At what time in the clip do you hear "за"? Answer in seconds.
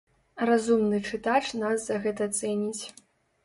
1.87-2.01